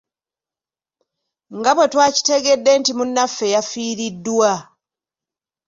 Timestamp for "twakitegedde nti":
1.93-2.91